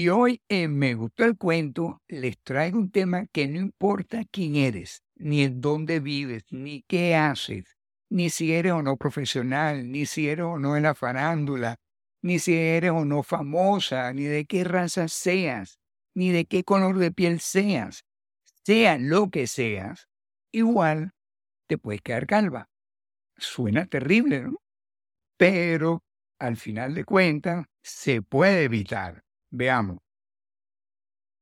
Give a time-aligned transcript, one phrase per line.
[0.00, 4.54] Y hoy en Me Gustó el Cuento les traigo un tema que no importa quién
[4.54, 7.76] eres, ni en dónde vives, ni qué haces,
[8.08, 11.80] ni si eres o no profesional, ni si eres o no en la farándula,
[12.22, 15.80] ni si eres o no famosa, ni de qué raza seas,
[16.14, 18.04] ni de qué color de piel seas,
[18.64, 20.06] sea lo que seas,
[20.52, 21.10] igual
[21.66, 22.68] te puedes quedar calva.
[23.36, 24.58] Suena terrible, ¿no?
[25.36, 26.04] Pero
[26.38, 29.24] al final de cuentas se puede evitar.
[29.50, 29.98] Veamos.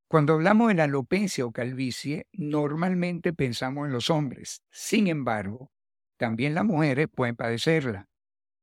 [0.09, 4.63] Cuando hablamos de la alopecia o calvicie, normalmente pensamos en los hombres.
[4.71, 5.71] Sin embargo,
[6.17, 8.07] también las mujeres pueden padecerla.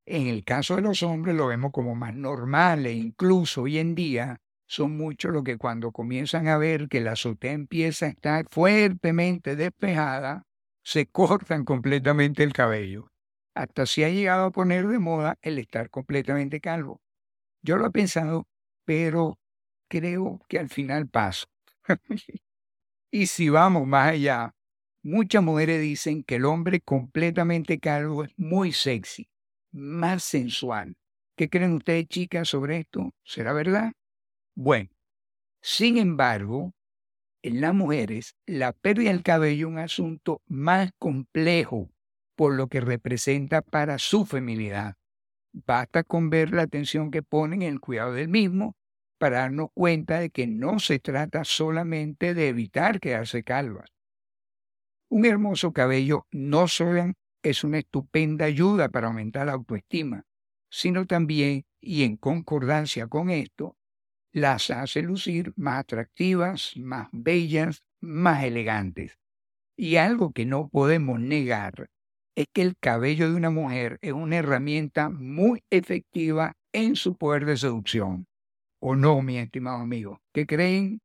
[0.05, 3.95] En el caso de los hombres lo vemos como más normal e incluso hoy en
[3.95, 4.37] día
[4.67, 9.55] son muchos los que cuando comienzan a ver que la azotea empieza a estar fuertemente
[9.55, 10.43] despejada,
[10.83, 13.09] se cortan completamente el cabello.
[13.55, 17.01] Hasta se ha llegado a poner de moda el estar completamente calvo.
[17.61, 18.47] Yo lo he pensado,
[18.85, 19.39] pero
[19.89, 21.47] creo que al final paso.
[23.11, 24.53] y si vamos más allá,
[25.03, 29.29] muchas mujeres dicen que el hombre completamente calvo es muy sexy,
[29.71, 30.95] más sensual.
[31.37, 33.13] ¿Qué creen ustedes, chicas, sobre esto?
[33.23, 33.93] ¿Será verdad?
[34.55, 34.89] Bueno,
[35.61, 36.73] sin embargo,
[37.43, 41.89] en las mujeres, la pérdida del cabello es un asunto más complejo
[42.35, 44.95] por lo que representa para su feminidad.
[45.53, 48.75] Basta con ver la atención que ponen en el cuidado del mismo
[49.19, 53.89] para darnos cuenta de que no se trata solamente de evitar quedarse calvas.
[55.09, 60.23] Un hermoso cabello no solo es una estupenda ayuda para aumentar la autoestima,
[60.71, 63.77] sino también, y en concordancia con esto,
[64.31, 69.19] las hace lucir más atractivas, más bellas, más elegantes.
[69.77, 71.91] Y algo que no podemos negar
[72.35, 77.45] es que el cabello de una mujer es una herramienta muy efectiva en su poder
[77.45, 78.27] de seducción.
[78.81, 80.19] ¿O no, mi estimado amigo?
[80.33, 80.99] ¿Qué creen?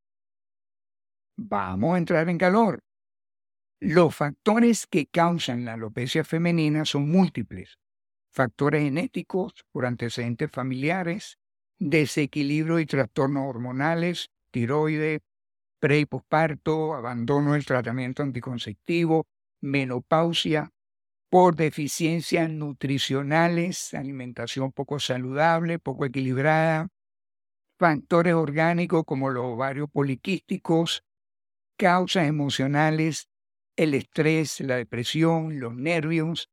[1.37, 2.81] Vamos a entrar en calor.
[3.81, 7.79] Los factores que causan la alopecia femenina son múltiples.
[8.33, 11.39] Factores genéticos por antecedentes familiares,
[11.79, 15.21] desequilibrio y trastornos hormonales, tiroides,
[15.81, 19.27] pre y posparto, abandono del tratamiento anticonceptivo,
[19.61, 20.71] menopausia,
[21.31, 26.89] por deficiencias nutricionales, alimentación poco saludable, poco equilibrada,
[27.79, 31.03] factores orgánicos como los ovarios poliquísticos,
[31.77, 33.29] causas emocionales,
[33.77, 36.49] el estrés, la depresión, los nervios,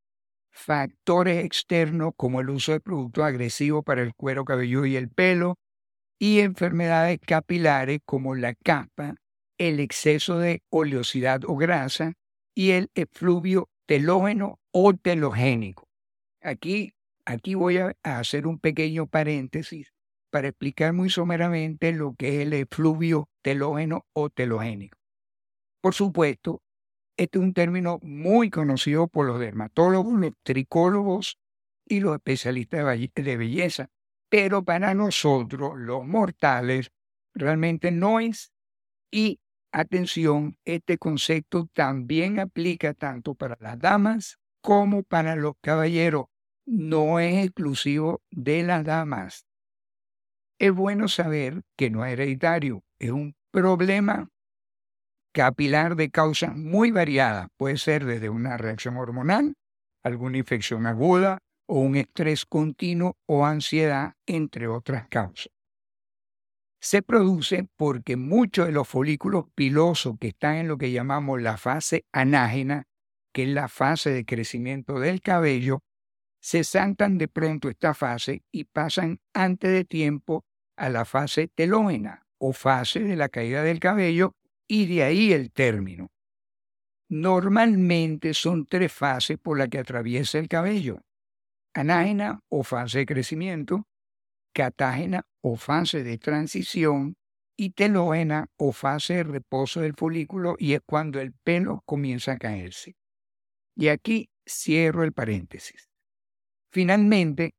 [0.51, 5.55] factores externos como el uso de productos agresivos para el cuero cabelludo y el pelo,
[6.19, 9.15] y enfermedades capilares como la capa,
[9.57, 12.13] el exceso de oleosidad o grasa
[12.55, 15.87] y el efluvio telógeno o telogénico.
[16.41, 16.93] Aquí,
[17.25, 19.93] aquí voy a hacer un pequeño paréntesis
[20.31, 24.97] para explicar muy someramente lo que es el efluvio telógeno o telogénico.
[25.81, 26.61] Por supuesto,
[27.17, 31.37] este es un término muy conocido por los dermatólogos, los tricólogos
[31.87, 32.85] y los especialistas
[33.15, 33.89] de belleza,
[34.29, 36.91] pero para nosotros, los mortales,
[37.33, 38.51] realmente no es.
[39.11, 39.39] Y
[39.75, 46.25] atención, este concepto también aplica tanto para las damas como para los caballeros.
[46.65, 49.45] No es exclusivo de las damas.
[50.59, 54.29] Es bueno saber que no es hereditario, es un problema
[55.33, 57.49] capilar de causas muy variadas.
[57.57, 59.55] Puede ser desde una reacción hormonal,
[60.01, 65.54] alguna infección aguda o un estrés continuo o ansiedad, entre otras causas.
[66.85, 71.57] Se produce porque muchos de los folículos pilosos que están en lo que llamamos la
[71.57, 72.83] fase anágena,
[73.33, 75.79] que es la fase de crecimiento del cabello,
[76.39, 80.45] se saltan de pronto esta fase y pasan antes de tiempo
[80.77, 84.35] a la fase telógena o fase de la caída del cabello
[84.67, 86.11] y de ahí el término.
[87.09, 91.01] Normalmente son tres fases por las que atraviesa el cabello.
[91.73, 93.87] Anágena o fase de crecimiento,
[94.55, 97.17] catágena o fase de transición
[97.57, 102.37] y telógena o fase de reposo del folículo y es cuando el pelo comienza a
[102.37, 102.95] caerse.
[103.75, 105.89] Y aquí cierro el paréntesis.
[106.71, 107.53] Finalmente,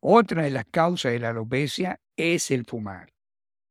[0.00, 3.12] otra de las causas de la alopecia es el fumar.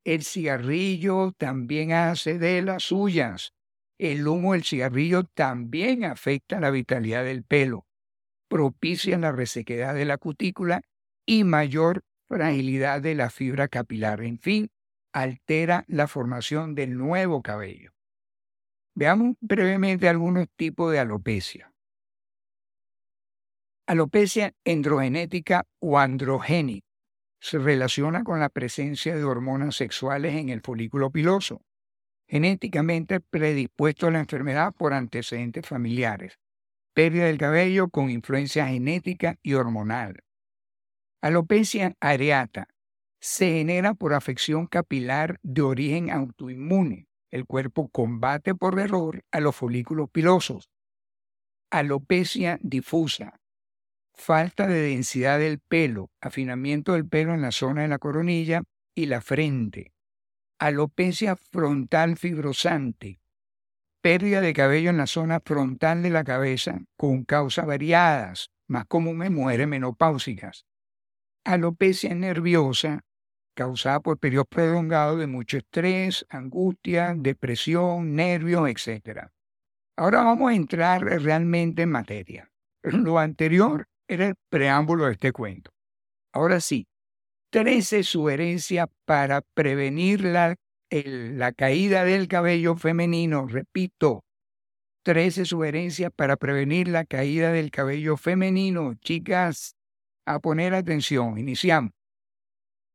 [0.04, 3.54] El cigarrillo también hace de las suyas.
[3.98, 7.88] El humo del cigarrillo también afecta la vitalidad del pelo,
[8.50, 10.82] propicia la resequedad de la cutícula
[11.26, 14.22] y mayor fragilidad de la fibra capilar.
[14.22, 14.70] En fin,
[15.14, 17.92] altera la formación del nuevo cabello.
[18.96, 21.72] Veamos brevemente algunos tipos de alopecia.
[23.88, 26.88] Alopecia androgenética o androgénica
[27.40, 31.62] se relaciona con la presencia de hormonas sexuales en el folículo piloso,
[32.28, 36.40] genéticamente predispuesto a la enfermedad por antecedentes familiares,
[36.96, 40.24] pérdida del cabello con influencia genética y hormonal.
[41.26, 42.68] Alopecia areata
[43.20, 47.08] se genera por afección capilar de origen autoinmune.
[47.32, 50.70] El cuerpo combate por error a los folículos pilosos.
[51.72, 53.42] Alopecia difusa
[54.14, 58.62] falta de densidad del pelo, afinamiento del pelo en la zona de la coronilla
[58.94, 59.94] y la frente,
[60.60, 63.20] alopecia frontal fibrosante,
[64.00, 69.24] pérdida de cabello en la zona frontal de la cabeza con causas variadas, más común
[69.24, 70.68] en mujeres menopáusicas,
[71.46, 73.06] alopecia nerviosa
[73.56, 79.30] causada por periodos prolongados de mucho estrés, angustia, depresión, nervios, etc.
[79.98, 82.52] Ahora vamos a entrar realmente en materia.
[82.84, 85.72] Lo anterior era el preámbulo de este cuento.
[86.34, 86.88] Ahora sí,
[87.52, 90.56] 13 sugerencias para prevenir la,
[90.92, 93.48] la caída del cabello femenino.
[93.48, 94.26] Repito,
[95.04, 98.96] 13 sugerencias para prevenir la caída del cabello femenino.
[98.96, 99.76] Chicas,
[100.26, 101.38] a poner atención.
[101.38, 101.92] Iniciamos.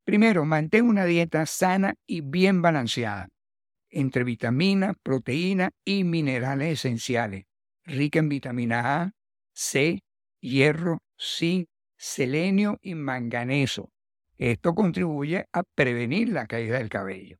[0.04, 3.28] Primero, mantén una dieta sana y bien balanceada,
[3.90, 7.44] entre vitaminas, proteínas y minerales esenciales,
[7.84, 9.12] rica en vitamina A,
[9.52, 10.00] C,
[10.40, 13.90] hierro, zinc, selenio y manganeso.
[14.38, 17.36] Esto contribuye a prevenir la caída del cabello.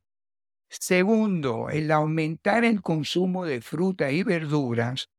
[0.69, 5.09] Segundo, el aumentar el consumo de frutas y verduras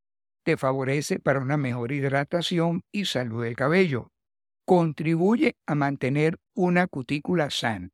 [0.44, 4.11] te favorece para una mejor hidratación y salud del cabello.
[4.64, 7.90] Contribuye a mantener una cutícula sana.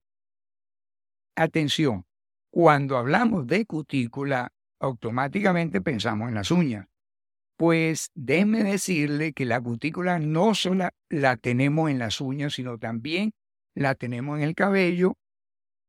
[1.35, 2.05] Atención,
[2.51, 6.87] cuando hablamos de cutícula, automáticamente pensamos en las uñas.
[7.57, 13.33] Pues déjeme decirle que la cutícula no solo la tenemos en las uñas, sino también
[13.75, 15.17] la tenemos en el cabello.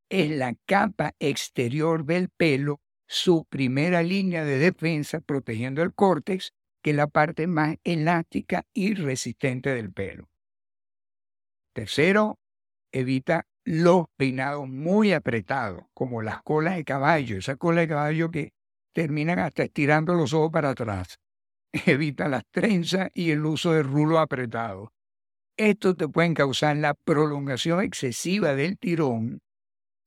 [0.09, 6.91] Es la capa exterior del pelo, su primera línea de defensa protegiendo el córtex, que
[6.91, 10.28] es la parte más elástica y resistente del pelo.
[11.79, 12.37] Tercero,
[12.91, 18.51] evita los peinados muy apretados, como las colas de caballo, esa cola de caballo que
[18.93, 21.19] terminan hasta estirando los ojos para atrás.
[21.85, 24.91] evita las trenzas y el uso de rulo apretado.
[25.55, 29.39] Esto te puede causar la prolongación excesiva del tirón,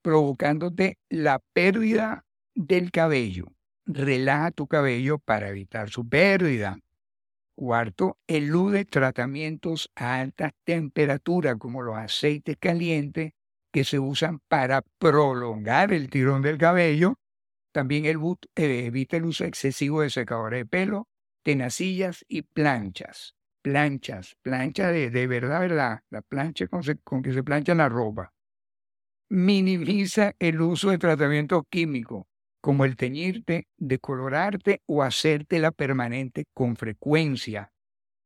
[0.02, 3.46] provocándote la pérdida del cabello.
[3.86, 6.76] Relaja tu cabello para evitar su pérdida.
[7.54, 13.32] Cuarto, elude tratamientos a alta temperatura como los aceites calientes
[13.72, 17.14] que se usan para prolongar el tirón del cabello.
[17.72, 18.18] También el,
[18.56, 21.08] eh, evita el uso excesivo de secadores de pelo,
[21.44, 23.34] tenacillas y planchas.
[23.62, 28.32] Planchas, planchas de, de verdad, verdad, la plancha con, con que se plancha la ropa.
[29.30, 32.26] Minimiza el uso de tratamientos químicos,
[32.62, 37.72] como el teñirte, decolorarte o hacértela permanente con frecuencia,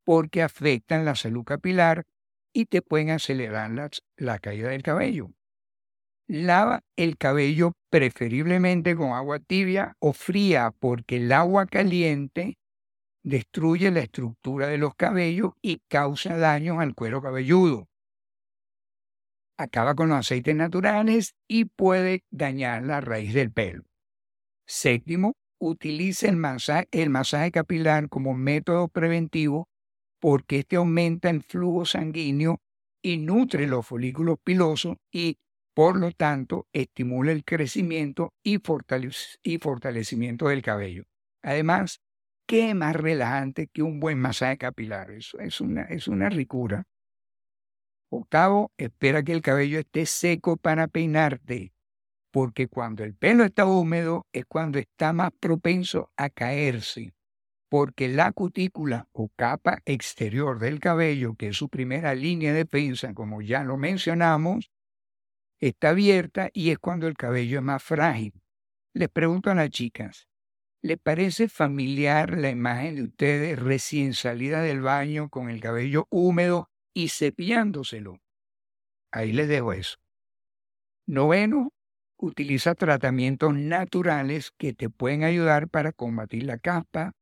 [0.05, 2.05] porque afectan la salud capilar
[2.53, 5.31] y te pueden acelerar la, la caída del cabello.
[6.29, 12.59] Lava el cabello preferiblemente con agua tibia o fría, porque el agua caliente
[13.23, 17.88] destruye la estructura de los cabellos y causa daño al cuero cabelludo.
[19.59, 23.85] Acaba con los aceites naturales y puede dañar la raíz del pelo.
[24.66, 29.68] Séptimo, utilice el masaje, el masaje capilar como método preventivo
[30.20, 32.58] porque este aumenta el flujo sanguíneo
[33.02, 35.38] y nutre los folículos pilosos y,
[35.75, 38.58] por lo tanto, estimula el crecimiento y,
[39.42, 41.04] y fortalecimiento del cabello.
[41.42, 42.00] Además,
[42.49, 45.11] qué más relajante que un buen masaje capilar.
[45.11, 46.85] Eso es una, es una ricura.
[48.11, 51.73] Octavo, espera que el cabello esté seco para peinarte,
[52.37, 57.14] porque cuando el pelo está húmedo es cuando está más propenso a caerse,
[57.71, 63.14] porque la cutícula o capa exterior del cabello, que es su primera línea de defensa,
[63.14, 64.71] como ya lo mencionamos,
[65.61, 68.35] está abierta y es cuando el cabello es más frágil.
[68.93, 70.28] Les pregunto a las chicas,
[70.83, 76.69] ¿Le parece familiar la imagen de ustedes recién salida del baño con el cabello húmedo
[76.93, 78.19] y cepillándoselo?
[79.11, 79.97] Ahí les dejo eso.
[81.07, 81.73] Noveno,
[82.18, 87.12] utiliza tratamientos naturales que te pueden ayudar para combatir la caspa,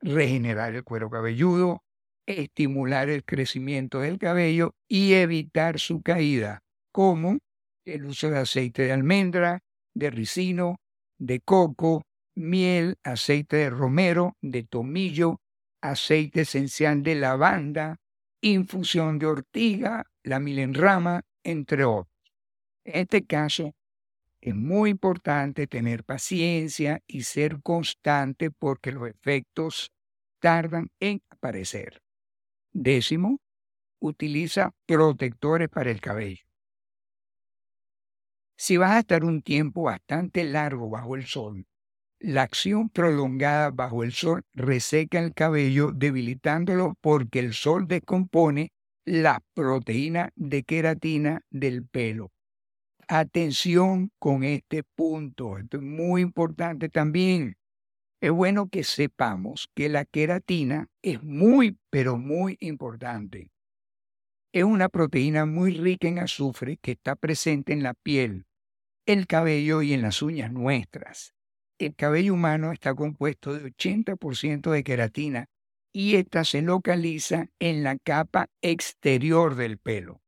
[0.00, 1.82] regenerar el cuero cabelludo,
[2.26, 6.60] estimular el crecimiento del cabello y evitar su caída,
[6.92, 7.38] como
[7.84, 9.60] el uso de aceite de almendra,
[9.94, 10.76] de ricino,
[11.18, 12.02] de coco,
[12.36, 15.40] miel, aceite de romero, de tomillo,
[15.82, 17.96] aceite esencial de lavanda,
[18.42, 22.06] infusión de ortiga, la milenrama entre otros.
[22.84, 23.72] En este caso,
[24.40, 29.92] es muy importante tener paciencia y ser constante porque los efectos
[30.40, 32.00] tardan en aparecer.
[32.72, 33.38] Décimo,
[34.00, 36.44] utiliza protectores para el cabello.
[38.56, 41.66] Si vas a estar un tiempo bastante largo bajo el sol,
[42.20, 48.72] la acción prolongada bajo el sol reseca el cabello debilitándolo porque el sol descompone
[49.06, 52.30] la proteína de queratina del pelo.
[53.12, 57.56] Atención con este punto, esto es muy importante también.
[58.20, 63.50] Es bueno que sepamos que la queratina es muy, pero muy importante.
[64.52, 68.46] Es una proteína muy rica en azufre que está presente en la piel,
[69.06, 71.34] el cabello y en las uñas nuestras.
[71.80, 75.46] El cabello humano está compuesto de 80% de queratina
[75.92, 80.22] y esta se localiza en la capa exterior del pelo.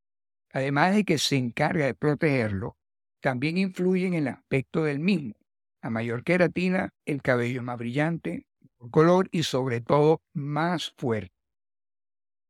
[0.53, 2.77] Además de que se encarga de protegerlo,
[3.21, 5.35] también influye en el aspecto del mismo.
[5.83, 8.47] A mayor queratina, el cabello es más brillante,
[8.91, 11.33] color y sobre todo más fuerte.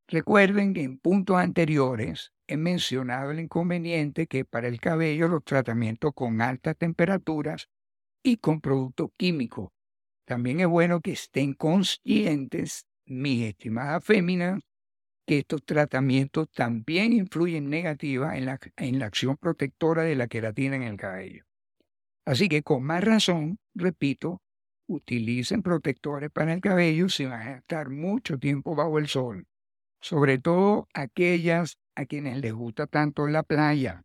[0.08, 6.12] Recuerden que en puntos anteriores he mencionado el inconveniente que para el cabello los tratamientos
[6.14, 7.68] con altas temperaturas
[8.22, 9.70] y con productos químicos.
[10.26, 14.60] También es bueno que estén conscientes, mis estimadas féminas,
[15.26, 20.76] que estos tratamientos también influyen negativa en la, en la acción protectora de la queratina
[20.76, 21.44] en el cabello.
[22.24, 24.42] Así que con más razón, repito,
[24.88, 29.46] utilicen protectores para el cabello si van a estar mucho tiempo bajo el sol
[30.02, 34.02] sobre todo aquellas a quienes les gusta tanto la playa.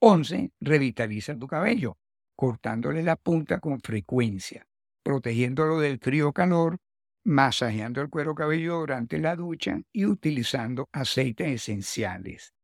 [0.00, 0.52] 11.
[0.60, 1.96] Revitaliza tu cabello,
[2.36, 4.66] cortándole la punta con frecuencia,
[5.02, 6.76] protegiéndolo del frío calor,
[7.24, 12.54] masajeando el cuero cabelludo durante la ducha y utilizando aceites esenciales.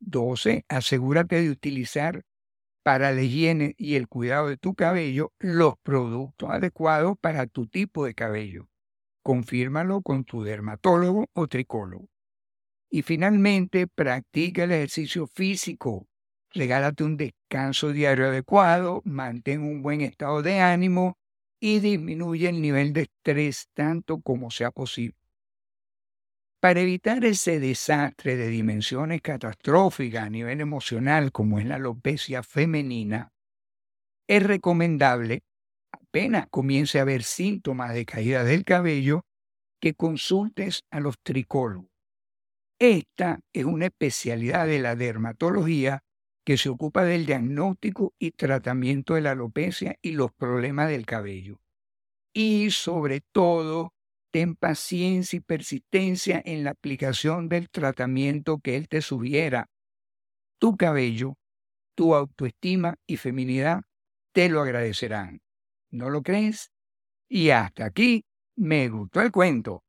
[0.00, 0.64] 12.
[0.68, 2.24] Asegúrate de utilizar
[2.82, 8.04] para la higiene y el cuidado de tu cabello los productos adecuados para tu tipo
[8.04, 8.68] de cabello
[9.24, 12.08] confírmalo con tu dermatólogo o tricólogo.
[12.90, 16.06] Y finalmente, practica el ejercicio físico.
[16.52, 21.18] Regálate un descanso diario adecuado, mantén un buen estado de ánimo
[21.66, 25.16] y disminuye el nivel de estrés tanto como sea posible.
[26.60, 33.32] Para evitar ese desastre de dimensiones catastróficas a nivel emocional como es la alopecia femenina,
[34.28, 35.40] es recomendable
[35.90, 39.22] apenas comience a haber síntomas de caída del cabello,
[39.80, 41.88] que consultes a los tricólogos.
[42.78, 46.02] Esta es una especialidad de la dermatología
[46.44, 51.60] que se ocupa del diagnóstico y tratamiento de la alopecia y los problemas del cabello.
[52.34, 53.94] Y sobre todo,
[54.32, 59.70] ten paciencia y persistencia en la aplicación del tratamiento que él te sugiera.
[60.58, 61.36] Tu cabello,
[61.94, 63.82] tu autoestima y feminidad
[64.32, 65.40] te lo agradecerán.
[65.90, 66.72] ¿No lo crees?
[67.28, 68.24] Y hasta aquí
[68.56, 69.83] me gustó el cuento.